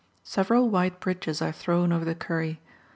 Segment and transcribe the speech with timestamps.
[0.23, 2.59] Several wide bridges are thrown over the Kurry.